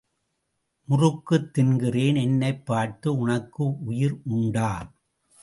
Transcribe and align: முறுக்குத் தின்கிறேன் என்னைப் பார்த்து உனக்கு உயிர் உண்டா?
முறுக்குத் 0.87 1.51
தின்கிறேன் 1.57 2.21
என்னைப் 2.21 2.65
பார்த்து 2.65 3.17
உனக்கு 3.17 3.83
உயிர் 3.83 4.21
உண்டா? 4.23 4.71